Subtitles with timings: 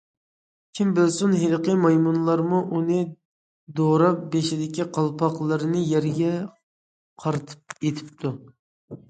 [0.77, 2.97] كىم بىلسۇن، ھېلىقى مايمۇنلارمۇ ئۇنى
[3.81, 6.33] دوراپ بېشىدىكى قالپاقلىرىنى يەرگە
[7.27, 8.35] قارىتىپ ئېتىپتۇ.